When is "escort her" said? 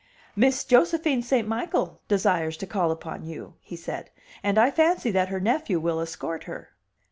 6.01-6.69